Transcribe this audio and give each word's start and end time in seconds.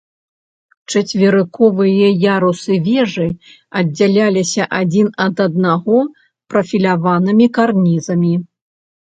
Чацверыковыя 0.91 2.07
ярусы 2.37 2.77
вежы 2.87 3.27
аддзяляліся 3.81 4.63
адзін 4.79 5.07
ад 5.27 5.35
аднаго 5.49 5.97
прафіляванымі 6.55 7.45
карнізамі. 7.61 8.33